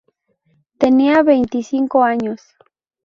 Tenía 0.79 1.21
veinticinco 1.21 2.01
años. 2.03 2.41